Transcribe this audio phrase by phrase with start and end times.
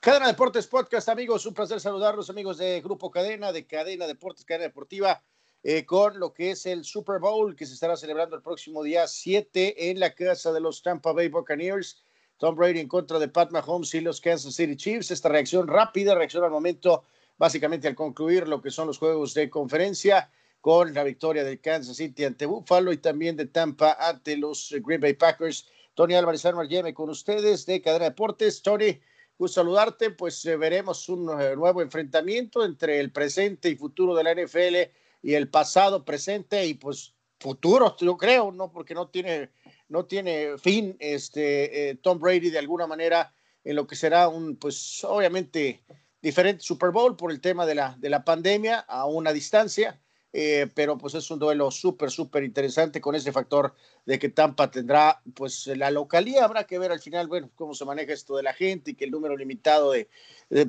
[0.00, 4.68] Cadena Deportes Podcast, amigos, un placer saludarlos, amigos de Grupo Cadena, de Cadena Deportes, Cadena
[4.68, 5.22] Deportiva,
[5.62, 9.06] eh, con lo que es el Super Bowl que se estará celebrando el próximo día
[9.06, 12.02] 7 en la casa de los Tampa Bay Buccaneers.
[12.38, 15.10] Tom Brady en contra de Pat Mahomes y los Kansas City Chiefs.
[15.10, 17.04] Esta reacción rápida, reacción al momento,
[17.36, 20.30] básicamente al concluir lo que son los juegos de conferencia,
[20.62, 25.02] con la victoria del Kansas City ante Buffalo y también de Tampa ante los Green
[25.02, 25.68] Bay Packers.
[25.92, 28.62] Tony Álvarez Armar con ustedes de Cadena Deportes.
[28.62, 28.98] Tony,
[29.40, 34.22] gusto saludarte, pues eh, veremos un eh, nuevo enfrentamiento entre el presente y futuro de
[34.22, 38.70] la NFL y el pasado, presente y pues futuro, yo creo, ¿no?
[38.70, 39.48] Porque no tiene,
[39.88, 43.32] no tiene fin este eh, Tom Brady de alguna manera
[43.64, 45.84] en lo que será un, pues obviamente
[46.20, 49.98] diferente Super Bowl por el tema de la, de la pandemia a una distancia
[50.32, 53.74] eh, pero pues es un duelo súper, súper interesante con ese factor
[54.06, 57.84] de que Tampa tendrá pues la localía, habrá que ver al final, bueno, cómo se
[57.84, 60.08] maneja esto de la gente y que el número limitado de,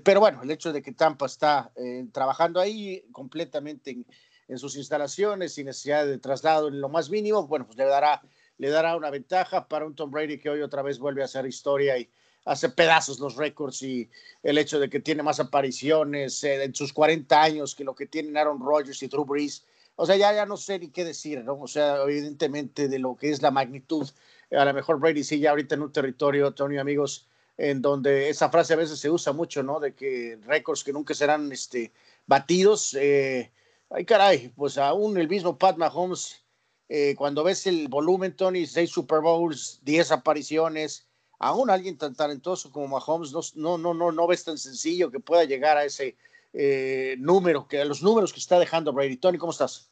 [0.03, 4.05] pero bueno, el hecho de que Tampa está eh, trabajando ahí completamente en,
[4.48, 8.21] en, sus instalaciones sin necesidad de traslado en lo más mínimo, bueno, pues le dará,
[8.57, 11.45] le dará una ventaja para un Tom Brady que hoy otra vez vuelve a hacer
[11.45, 12.09] historia y
[12.45, 14.09] hace pedazos los récords y
[14.43, 18.07] el hecho de que tiene más apariciones eh, en sus 40 años que lo que
[18.07, 19.65] tienen Aaron Rodgers y Drew Brees.
[19.95, 21.59] O sea, ya, ya no sé ni qué decir, ¿no?
[21.59, 24.09] O sea, evidentemente de lo que es la magnitud,
[24.51, 28.73] a lo mejor Brady sigue ahorita en un territorio, Tony, amigos, en donde esa frase
[28.73, 29.79] a veces se usa mucho, ¿no?
[29.79, 31.91] De que récords que nunca serán este,
[32.26, 32.95] batidos.
[32.99, 33.51] Eh,
[33.89, 36.43] ay, caray, pues aún el mismo Pat Mahomes,
[36.89, 41.05] eh, cuando ves el volumen, Tony, seis Super Bowls, diez apariciones,
[41.41, 45.43] aún alguien tan talentoso como Mahomes no, no, no, no ves tan sencillo que pueda
[45.43, 46.15] llegar a ese
[46.53, 49.17] eh, número, que a los números que está dejando Brady.
[49.17, 49.91] Tony, ¿cómo estás?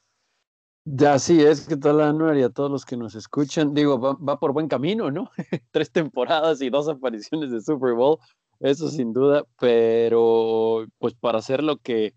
[0.86, 4.40] Ya sí, es que toda la y a todos los que nos escuchan, digo, va,
[4.40, 5.30] por buen camino, ¿no?
[5.72, 8.18] Tres temporadas y dos apariciones de Super Bowl,
[8.60, 12.14] eso sin duda, pero pues para hacer lo que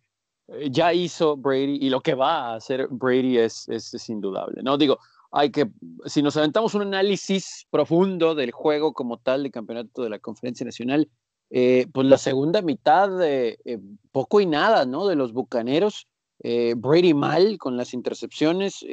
[0.49, 4.63] eh, ya hizo Brady y lo que va a hacer Brady es, es, es indudable,
[4.63, 4.79] ¿no?
[4.79, 4.99] Digo,
[5.33, 5.71] hay que,
[6.05, 10.65] si nos aventamos un análisis profundo del juego como tal de campeonato de la Conferencia
[10.65, 11.09] Nacional,
[11.51, 13.79] eh, pues la segunda mitad, de eh,
[14.11, 15.07] poco y nada, ¿no?
[15.07, 16.07] De los Bucaneros,
[16.43, 18.85] eh, Brady mal con las intercepciones,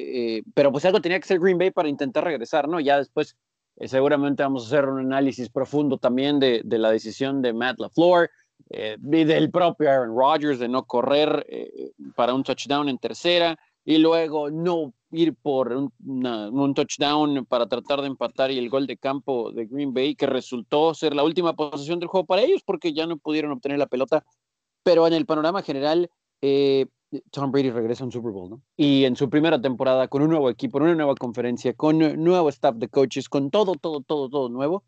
[0.53, 2.79] pero pues algo tenía que ser Green Bay para intentar regresar, ¿no?
[2.79, 3.35] Ya después
[3.85, 8.29] seguramente vamos a hacer un análisis profundo también de, de la decisión de Matt LaFleur
[8.69, 11.45] y del propio Aaron Rodgers de no correr
[12.15, 18.07] para un touchdown en tercera y luego no ir por un, touchdown para tratar de
[18.07, 21.99] empatar y el gol de campo de Green Bay, que resultó ser la última posición
[21.99, 24.23] del juego para ellos porque ya no pudieron obtener la pelota.
[24.83, 26.09] Pero en el panorama general,
[26.41, 26.85] eh,
[27.31, 28.61] Tom Brady regresa a un Super Bowl.
[28.77, 32.75] Y en su primera temporada, con un nuevo equipo, una nueva conferencia, con nuevo staff
[32.75, 34.83] de coaches, con todo, todo, todo, todo nuevo,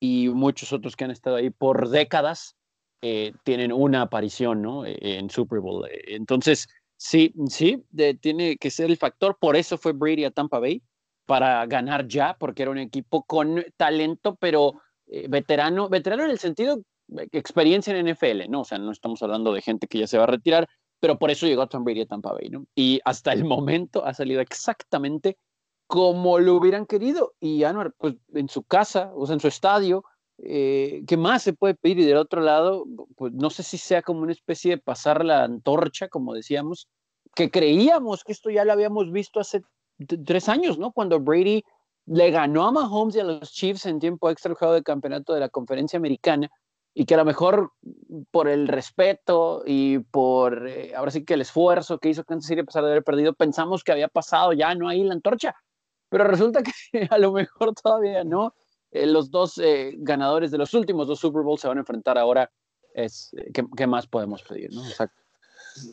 [0.00, 2.56] y muchos otros que han estado ahí por décadas,
[3.02, 4.84] eh, tienen una aparición, ¿no?
[4.86, 5.86] En Super Bowl.
[6.06, 6.68] Entonces,
[7.06, 7.84] Sí, sí,
[8.22, 9.36] tiene que ser el factor.
[9.38, 10.82] Por eso fue Brady a Tampa Bay,
[11.26, 16.38] para ganar ya, porque era un equipo con talento, pero eh, veterano, veterano en el
[16.38, 18.62] sentido de experiencia en NFL, ¿no?
[18.62, 20.66] O sea, no estamos hablando de gente que ya se va a retirar,
[20.98, 22.64] pero por eso llegó Tom a Tampa Bay, ¿no?
[22.74, 25.36] Y hasta el momento ha salido exactamente
[25.86, 27.34] como lo hubieran querido.
[27.38, 30.04] Y Anwar, pues en su casa, o sea, en su estadio,
[30.38, 31.98] eh, ¿qué más se puede pedir?
[31.98, 32.86] Y del otro lado,
[33.16, 36.88] pues no sé si sea como una especie de pasar la antorcha, como decíamos,
[37.34, 39.62] que creíamos que esto ya lo habíamos visto hace
[40.24, 40.92] tres años, ¿no?
[40.92, 41.64] Cuando Brady
[42.06, 45.32] le ganó a Mahomes y a los Chiefs en tiempo extra el juego de campeonato
[45.32, 46.50] de la conferencia americana
[46.92, 47.72] y que a lo mejor
[48.30, 52.60] por el respeto y por eh, ahora sí que el esfuerzo que hizo Kansas City
[52.60, 55.54] a pesar de haber perdido, pensamos que había pasado ya, no ahí la antorcha,
[56.08, 56.72] pero resulta que
[57.10, 58.54] a lo mejor todavía no
[58.94, 62.16] eh, los dos eh, ganadores de los últimos dos Super Bowls se van a enfrentar
[62.16, 62.50] ahora.
[62.94, 64.72] Es, eh, ¿qué, más podemos pedir?
[64.72, 64.82] ¿no?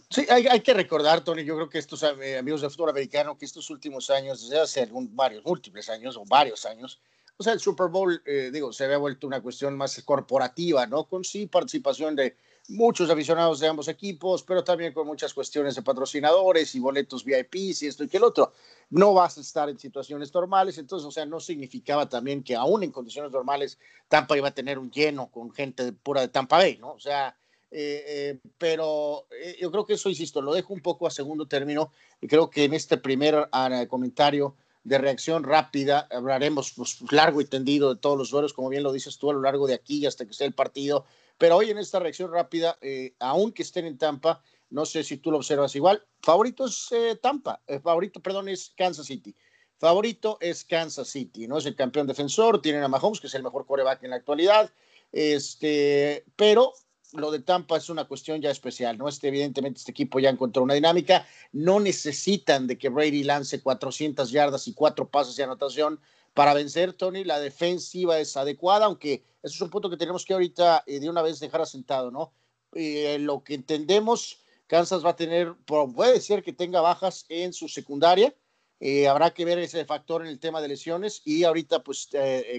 [0.10, 3.46] Sí, hay, hay, que recordar, Tony, yo creo que estos amigos del fútbol americano, que
[3.46, 7.00] estos últimos años, desde hace algún, varios, múltiples años o varios años,
[7.38, 8.22] o sea, el Super Bowl,
[8.54, 11.06] digo, se había vuelto una cuestión más corporativa, ¿no?
[11.06, 12.36] Con sí participación de
[12.70, 17.84] muchos aficionados de ambos equipos, pero también con muchas cuestiones de patrocinadores y boletos VIPs
[17.84, 18.54] y esto y que el otro.
[18.90, 22.84] No vas a estar en situaciones normales, entonces, o sea, no significaba también que aún
[22.84, 26.78] en condiciones normales Tampa iba a tener un lleno con gente pura de Tampa Bay,
[26.78, 26.92] ¿no?
[26.94, 27.36] O sea,
[27.72, 31.48] eh, eh, pero eh, yo creo que eso, insisto, lo dejo un poco a segundo
[31.48, 31.92] término
[32.22, 37.46] y creo que en este primer ah, comentario de reacción rápida hablaremos pues, largo y
[37.46, 40.06] tendido de todos los duelos, como bien lo dices tú, a lo largo de aquí
[40.06, 41.06] hasta que sea el partido
[41.42, 45.32] pero hoy en esta reacción rápida, eh, aunque estén en Tampa, no sé si tú
[45.32, 49.36] lo observas igual, favorito es eh, Tampa, el favorito, perdón, es Kansas City.
[49.80, 51.58] Favorito es Kansas City, ¿no?
[51.58, 54.72] Es el campeón defensor, tienen a Mahomes, que es el mejor coreback en la actualidad,
[55.12, 56.74] este, pero
[57.14, 59.08] lo de Tampa es una cuestión ya especial, ¿no?
[59.08, 61.26] Este, evidentemente, este equipo ya encontró una dinámica.
[61.52, 66.00] No necesitan de que Brady lance 400 yardas y cuatro pases de anotación
[66.34, 67.24] para vencer, Tony.
[67.24, 71.10] La defensiva es adecuada, aunque eso es un punto que tenemos que ahorita eh, de
[71.10, 72.34] una vez dejar asentado, ¿no?
[72.74, 77.68] Eh, lo que entendemos, Kansas va a tener, puede ser que tenga bajas en su
[77.68, 78.34] secundaria.
[78.80, 82.10] Eh, habrá que ver ese factor en el tema de lesiones y ahorita pues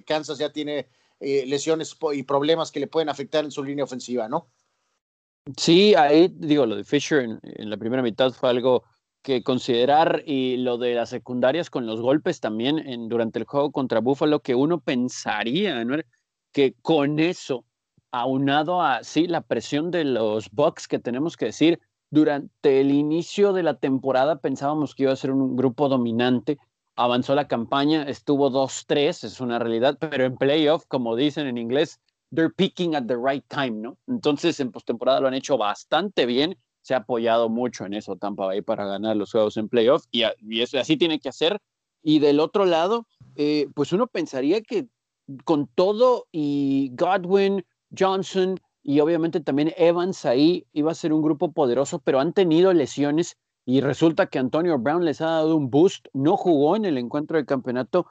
[0.06, 0.86] Kansas ya tiene
[1.22, 4.48] lesiones y problemas que le pueden afectar en su línea ofensiva, ¿no?
[5.56, 8.84] Sí, ahí digo, lo de Fisher en la primera mitad fue algo
[9.22, 13.70] que considerar y lo de las secundarias con los golpes también en, durante el juego
[13.70, 15.96] contra Buffalo, que uno pensaría ¿no?
[16.52, 17.64] que con eso,
[18.10, 21.80] aunado a sí, la presión de los Bucks, que tenemos que decir,
[22.10, 26.58] durante el inicio de la temporada pensábamos que iba a ser un grupo dominante,
[26.96, 32.00] avanzó la campaña, estuvo 2-3, es una realidad, pero en playoff, como dicen en inglés,
[32.34, 33.98] they're peaking at the right time, ¿no?
[34.06, 38.46] Entonces en postemporada lo han hecho bastante bien se ha apoyado mucho en eso Tampa
[38.46, 40.24] Bay para ganar los juegos en playoff y,
[40.60, 41.58] eso, así tiene que hacer.
[42.02, 43.06] Y del otro lado,
[43.36, 44.88] eh, pues uno pensaría que
[45.44, 47.64] con todo y Godwin,
[47.96, 52.72] Johnson y obviamente también Evans ahí iba a ser un grupo poderoso, pero han tenido
[52.72, 56.98] lesiones y resulta que Antonio Brown les ha dado un boost, no jugó en el
[56.98, 58.06] encuentro de campeonato,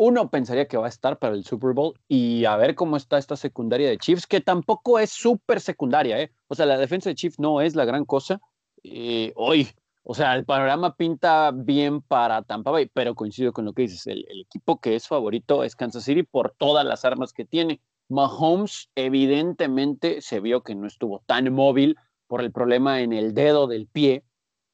[0.00, 3.18] uno pensaría que va a estar para el Super Bowl y a ver cómo está
[3.18, 6.32] esta secundaria de Chiefs, que tampoco es súper secundaria, ¿eh?
[6.48, 8.40] O sea, la defensa de Chiefs no es la gran cosa.
[8.82, 9.68] Eh, hoy,
[10.02, 14.06] o sea, el panorama pinta bien para Tampa Bay, pero coincido con lo que dices,
[14.06, 17.82] el, equipo que es favorito es Kansas City por todas las armas que tiene.
[18.08, 21.96] Mahomes evidentemente se vio que no estuvo tan móvil
[22.26, 24.24] por el problema en el dedo del pie.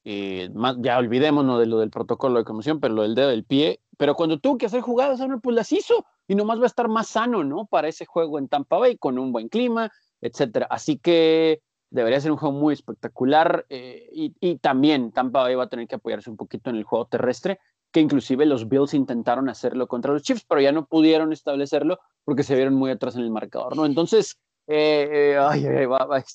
[0.09, 0.49] Eh,
[0.79, 4.15] ya olvidémonos de lo del protocolo de conmoción, pero lo del dedo del pie pero
[4.15, 7.43] cuando tuvo que hacer jugadas, pues las hizo y nomás va a estar más sano,
[7.43, 7.65] ¿no?
[7.65, 10.67] Para ese juego en Tampa Bay, con un buen clima, etcétera.
[10.69, 15.69] Así que debería ser un juego muy espectacular eh, y, también Tampa Bay va a
[15.69, 17.59] tener que apoyarse un poquito en el juego terrestre,
[17.91, 22.43] que inclusive los Bills intentaron hacerlo contra los Chiefs, pero ya no pudieron establecerlo porque
[22.43, 23.85] se vieron muy atrás en el marcador, ¿no?
[23.85, 24.37] Entonces,
[24.69, 25.65] eh, eh, ay,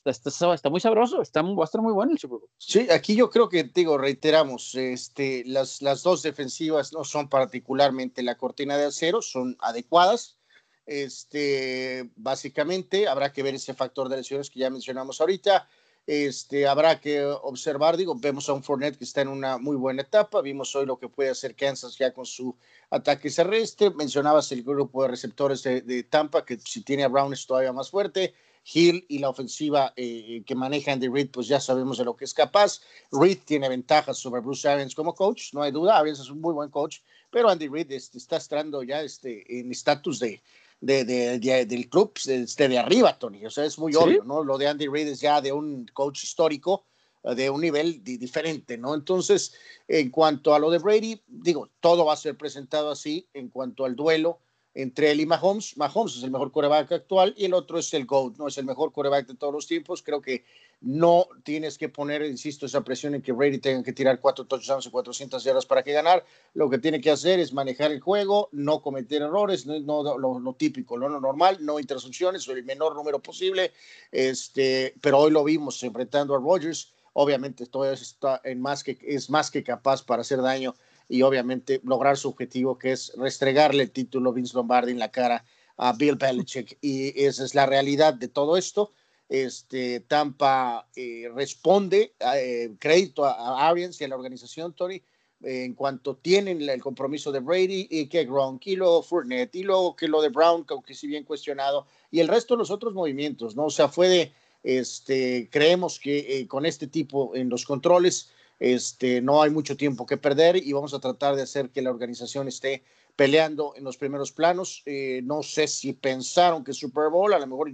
[0.06, 2.48] está, muy sabroso, está, va a estar muy bueno el Super Bowl.
[2.56, 8.22] Sí, aquí yo creo que, digo, reiteramos, este, las, las dos defensivas no son particularmente
[8.22, 10.38] la cortina de acero, son adecuadas.
[10.86, 15.68] Este, básicamente, habrá que ver ese factor de lesiones que ya mencionamos ahorita.
[16.06, 20.02] Este, habrá que observar, digo, vemos a un Fournette que está en una muy buena
[20.02, 22.56] etapa, vimos hoy lo que puede hacer Kansas ya con su
[22.90, 27.46] ataque terrestre, mencionabas el grupo de receptores de, Tampa, que si tiene a Brown es
[27.46, 28.34] todavía más fuerte,
[28.64, 32.24] Hill y la ofensiva eh, que maneja Andy Reid, pues ya sabemos de lo que
[32.24, 32.80] es capaz.
[33.10, 36.52] Reid tiene ventajas sobre Bruce Arians como coach, no hay duda, Arians es un muy
[36.52, 36.98] buen coach,
[37.30, 40.42] pero Andy Reid este, está entrando ya este, en estatus de,
[40.82, 43.46] de, del club este, de arriba, Tony.
[43.46, 44.42] O sea, es muy obvio, ¿no?
[44.42, 46.84] Lo de Andy Reid es ya de un coach histórico,
[47.22, 48.94] eh, de un nivel diferente, ¿no?
[48.94, 49.54] Entonces,
[49.86, 53.84] en cuanto a lo de Brady, digo, todo va a ser presentado así en cuanto
[53.84, 54.40] al duelo
[54.74, 55.76] entre él y Mahomes.
[55.76, 58.48] Mahomes es el mejor coreback actual y el otro es el GOAT, ¿no?
[58.48, 60.02] Es el mejor coreback de todos los tiempos.
[60.02, 60.44] Creo que
[60.80, 64.86] no tienes que poner, insisto, esa presión en que Brady tenga que tirar cuatro touchdowns
[64.86, 66.24] y 400 yardas para que ganar.
[66.54, 69.78] Lo que tiene que hacer es manejar el juego, no cometer errores, no,
[70.18, 73.72] lo, típico, lo normal, no intercepciones, el menor número posible.
[74.10, 76.92] Este, pero hoy lo vimos enfrentando a Rodgers.
[77.12, 80.74] Obviamente, todo está en más que, es más que capaz para hacer daño
[81.08, 85.44] y obviamente lograr su objetivo, que es restregarle el título Vince Lombardi en la cara
[85.76, 86.78] a Bill Belichick.
[86.80, 88.92] Y esa es la realidad de todo esto.
[89.28, 95.02] Este, Tampa eh, responde eh, crédito a, Arians y a la organización, Tony,
[95.42, 99.96] en cuanto tienen el compromiso de Brady y que Gronk y luego Fournette y luego
[99.96, 103.56] que lo de Brown, aunque si bien cuestionado, y el resto de los otros movimientos,
[103.56, 103.64] ¿no?
[103.64, 104.32] O sea, fue de,
[104.62, 108.30] este, creemos que eh, con este tipo en los controles
[108.62, 111.90] este, no hay mucho tiempo que perder y vamos a tratar de hacer que la
[111.90, 112.84] organización esté
[113.16, 114.84] peleando en los primeros planos.
[114.86, 117.72] Eh, no sé si pensaron que Super Bowl, a lo mejor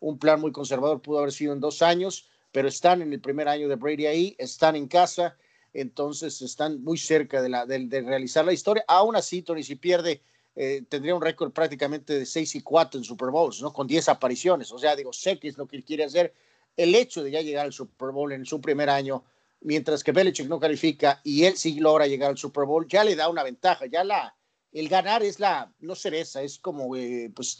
[0.00, 3.48] un plan muy conservador pudo haber sido en dos años, pero están en el primer
[3.48, 5.36] año de Brady ahí, están en casa,
[5.74, 8.82] entonces están muy cerca de, la, realizar la historia.
[8.88, 10.22] Aún así, Tony, si pierde,
[10.56, 13.74] eh, tendría un récord prácticamente de 6 y 4 en Super Bowls, ¿no?
[13.74, 14.72] Con 10 apariciones.
[14.72, 16.32] O sea, digo, sé que es lo que quiere hacer.
[16.78, 19.22] El hecho de ya llegar al Super Bowl en su primer año
[19.60, 23.16] mientras que Belichick no califica y él sí logra llegar al Super Bowl, ya le
[23.16, 24.34] da una ventaja, ya la,
[24.72, 27.58] el ganar es la, no cereza, es como, eh, pues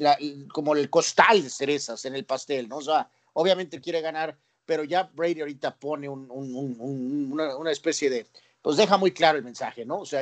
[0.52, 2.78] como el costal de cerezas en el pastel, ¿no?
[2.78, 8.26] O sea, obviamente quiere ganar, pero ya Brady ahorita pone una, especie de,
[8.62, 10.00] pues deja muy claro el mensaje, ¿no?
[10.00, 10.20] O sea,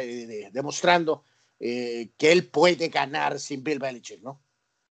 [0.51, 1.25] demostrando
[1.61, 4.41] eh, que él puede ganar sin Bill Belichick, ¿no?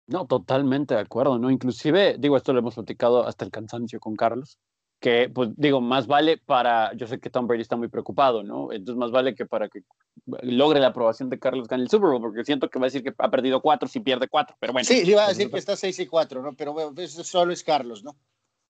[0.07, 1.51] No, totalmente de acuerdo, ¿no?
[1.51, 4.57] Inclusive, digo, esto lo hemos platicado hasta el cansancio con Carlos,
[5.00, 8.72] que, pues, digo, más vale para, yo sé que Tom Brady está muy preocupado, ¿no?
[8.72, 9.82] Entonces, más vale que para que
[10.41, 13.03] logre la aprobación de Carlos gane el Super Bowl, porque siento que va a decir
[13.03, 14.86] que ha perdido cuatro si pierde cuatro, pero bueno.
[14.86, 16.53] Sí, iba a decir que está seis y cuatro, ¿no?
[16.53, 18.15] Pero bueno, eso solo es Carlos, ¿no?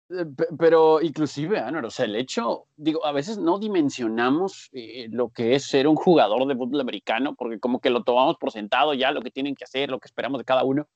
[0.09, 0.25] Eh,
[0.57, 5.55] pero inclusive, Anor, o sea, el hecho, digo, a veces no dimensionamos eh, lo que
[5.55, 9.11] es ser un jugador de fútbol americano, porque como que lo tomamos por sentado ya,
[9.11, 10.87] lo que tienen que hacer, lo que esperamos de cada uno,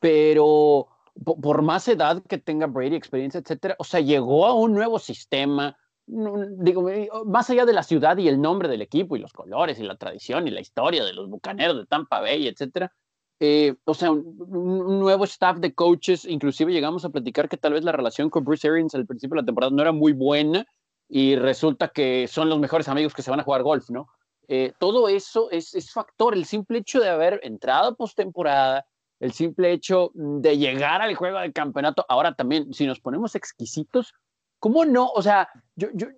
[0.00, 0.88] pero
[1.24, 5.76] por más edad que tenga Brady, experiencia, etcétera, o sea, llegó a un nuevo sistema,
[6.06, 9.78] digo, eh, más allá de la ciudad y el nombre del equipo y los colores
[9.78, 12.92] y la tradición y la historia de los bucaneros de Tampa Bay, etcétera,
[13.40, 17.84] eh, o sea, un, nuevo staff de coaches, inclusive llegamos a platicar que tal vez
[17.84, 20.66] la relación con Bruce Arians al principio de la temporada no era muy buena
[21.08, 24.08] y resulta que son los mejores amigos que se van a jugar golf, ¿no?
[24.48, 28.86] Eh, todo eso es, es, factor, el simple hecho de haber entrado postemporada,
[29.20, 34.14] el simple hecho de llegar al juego del campeonato, ahora también, si nos ponemos exquisitos,
[34.58, 35.08] ¿cómo no?
[35.08, 36.08] O sea, yo, yo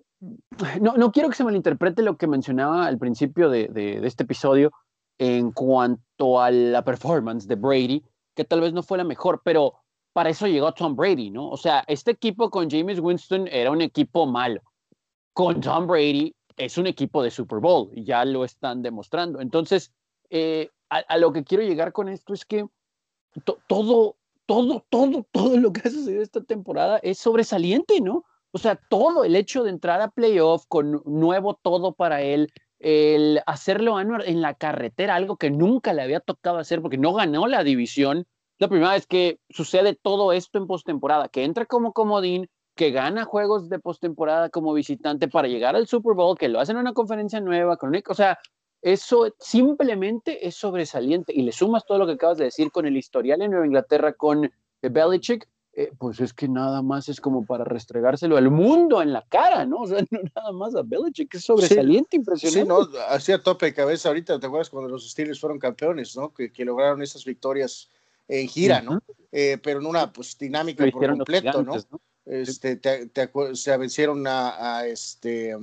[0.79, 4.71] no, no quiero que se malinterprete lo que mencionaba al principio de, de, este episodio,
[5.17, 8.03] en cuanto a la performance de Brady,
[8.35, 9.75] que tal vez no fue la mejor, pero
[10.13, 11.49] para eso llegó Tom Brady, ¿no?
[11.49, 14.61] O sea, este equipo con James Winston era un equipo malo.
[15.33, 19.39] Con Tom Brady es un equipo de Super Bowl, y ya lo están demostrando.
[19.39, 19.93] Entonces,
[20.29, 22.65] eh, a, lo que quiero llegar con esto es que
[23.67, 28.25] todo, todo, todo, todo lo que ha sucedido esta temporada es sobresaliente, ¿no?
[28.51, 33.41] O sea, todo el hecho de entrar a playoff con nuevo todo para él, el
[33.45, 37.63] hacerlo en la carretera, algo que nunca le había tocado hacer porque no ganó la
[37.63, 38.25] división.
[38.57, 43.25] La primera vez que sucede todo esto en postemporada, que entra como comodín, que gana
[43.25, 46.93] juegos de postemporada como visitante para llegar al Super Bowl, que lo hacen en una
[46.93, 48.39] conferencia nueva, con o sea,
[48.81, 52.97] eso simplemente es sobresaliente y le sumas todo lo que acabas de decir con el
[52.97, 57.63] historial en Nueva Inglaterra con Belichick, eh, pues es que nada más es como para
[57.63, 59.77] restregárselo al mundo en la cara, ¿no?
[59.77, 62.61] O sea, no nada más a Belichick, es sobresaliente, impresionante.
[62.61, 66.33] Sí, no, hacía tope de cabeza ahorita, ¿te acuerdas cuando los Steelers fueron campeones, ¿no?
[66.33, 67.89] Que, que lograron esas victorias
[68.27, 69.01] en gira, ¿no?
[69.31, 71.75] Eh, pero en una pues dinámica por completo, ¿no?
[72.25, 73.09] Este, te,
[73.53, 75.55] se vencieron a, este,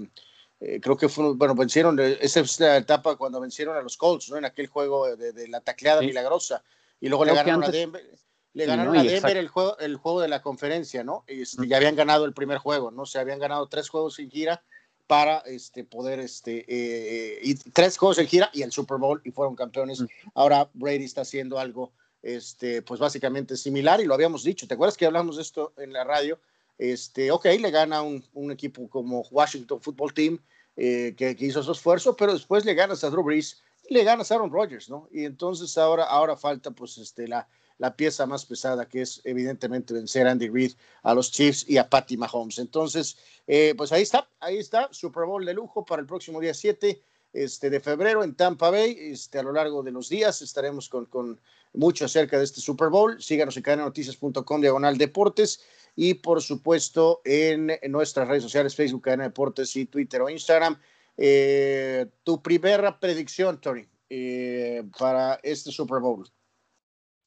[0.61, 4.31] eh, creo que fue, bueno, vencieron, esa es la etapa cuando vencieron a los Colts,
[4.31, 4.37] ¿no?
[4.37, 6.63] En aquel juego de, la tacleada milagrosa.
[7.01, 8.19] Y luego le ganaron a Denver
[8.55, 11.23] le ganaron a Denver el juego, el juego de la conferencia, ¿no?
[11.29, 13.07] Este, ya habían ganado el primer juego, ¿no?
[13.07, 14.65] Se habían ganado tres juegos en gira
[15.07, 19.31] para este, poder, este, eh, y tres juegos en gira y el Super Bowl y
[19.31, 20.05] fueron campeones.
[20.35, 24.67] Ahora Brady está haciendo algo, este, pues básicamente similar y lo habíamos dicho.
[24.67, 26.41] ¿Te acuerdas que hablamos de esto en la radio?
[26.79, 30.39] Este, ok, le gana un, un equipo como Washington Football Team
[30.81, 34.31] eh, que, hizo su esfuerzo, pero después le ganas a Drew Brees y le ganas
[34.31, 35.09] a Aaron Rodgers, ¿no?
[35.11, 39.93] Y entonces ahora, ahora falta, pues, este, la, la pieza más pesada, que es evidentemente
[39.93, 42.61] vencer a Andy Reid, a los Chiefs y a Patty Mahomes.
[42.61, 43.17] Entonces,
[43.49, 47.03] eh, pues ahí está, ahí está, Super Bowl de lujo para el próximo día 7
[47.33, 48.97] este, de febrero en Tampa Bay.
[48.99, 51.41] Este, a lo largo de los días estaremos con, con
[51.73, 53.21] mucho acerca de este Super Bowl.
[53.21, 55.61] Síganos en cadenanoticias.com, diagonal deportes.
[56.01, 60.79] Y por supuesto en, nuestras redes sociales, Facebook, Cadena Deportes y Twitter o Instagram.
[61.17, 66.25] Eh, tu primera predicción, Tony, eh, para este Super Bowl.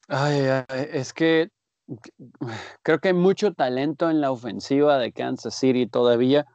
[0.08, 1.50] Ay, es que
[2.82, 6.46] creo que hay mucho talento en la ofensiva de Kansas City todavía,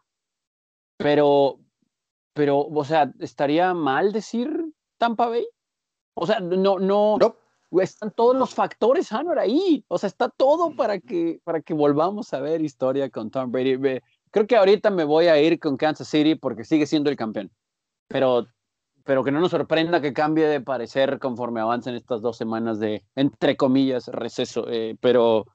[0.98, 1.60] pero,
[2.34, 4.50] pero, o sea, ¿estaría mal decir
[4.98, 5.48] Tampa Bay?
[6.16, 7.20] O sea, no, no,
[7.82, 9.84] están todos los factores, Hanor, ahí.
[9.88, 14.02] O sea, está todo para que, para que volvamos a ver historia con Tom Brady.
[14.32, 17.52] Creo que ahorita me voy a ir con Kansas City porque sigue siendo el campeón.
[18.08, 18.48] Pero
[19.08, 23.06] pero que no nos sorprenda que cambie de parecer conforme avancen estas dos semanas de,
[23.16, 24.66] entre comillas, receso.
[24.70, 25.46] Eh, pero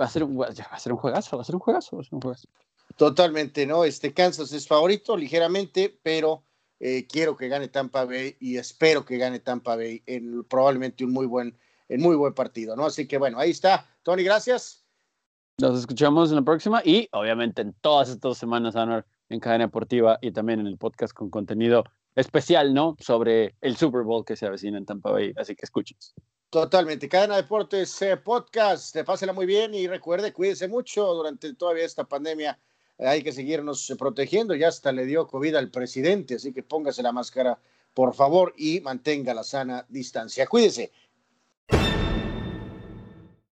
[0.00, 2.00] va a, ser un, va a ser un juegazo, va a ser un juegazo, va
[2.00, 2.48] a ser un juegazo.
[2.96, 3.84] Totalmente, ¿no?
[3.84, 6.42] Este Kansas es favorito ligeramente, pero
[6.84, 11.12] eh, quiero que gane Tampa Bay y espero que gane Tampa Bay en probablemente un
[11.12, 11.56] muy buen,
[11.88, 12.86] en muy buen partido, ¿no?
[12.86, 13.88] Así que bueno, ahí está.
[14.02, 14.84] Tony, gracias.
[15.58, 20.18] Nos escuchamos en la próxima y obviamente en todas estas semanas, Anor, en Cadena Deportiva
[20.20, 21.84] y también en el podcast con contenido
[22.16, 22.96] especial, ¿no?
[22.98, 26.14] Sobre el Super Bowl que se avecina en Tampa Bay, así que escuches.
[26.50, 27.08] Totalmente.
[27.08, 32.58] Cadena Deportes eh, Podcast, pásela muy bien y recuerde, cuídese mucho durante todavía esta pandemia.
[33.06, 34.54] Hay que seguirnos protegiendo.
[34.54, 37.58] Ya hasta le dio COVID al presidente, así que póngase la máscara,
[37.94, 40.46] por favor, y mantenga la sana distancia.
[40.46, 40.92] Cuídese.